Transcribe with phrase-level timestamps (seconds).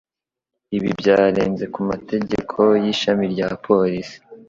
[0.77, 4.17] Ibi byarenze ku mategeko y'ishami rya polisi.